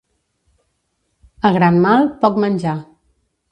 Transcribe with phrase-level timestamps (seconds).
[1.49, 2.77] A gran mal, poc menjar.